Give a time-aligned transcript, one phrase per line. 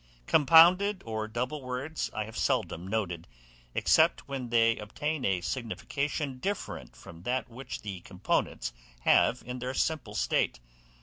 [0.25, 3.27] Compounded or double words I have seldom noted,
[3.75, 9.75] except when they obtain a signification different from that which the components have in their
[9.75, 10.59] simple state.